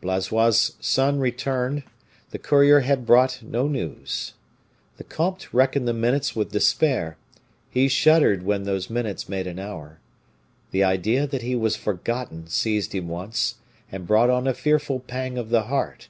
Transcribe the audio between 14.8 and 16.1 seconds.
pang of the heart.